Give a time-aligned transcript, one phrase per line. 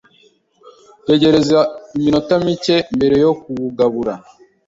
[1.07, 1.59] tegereza
[1.95, 4.13] iminota mike mbere yo kuwugabura